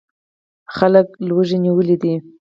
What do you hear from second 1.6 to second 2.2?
نیولي دي.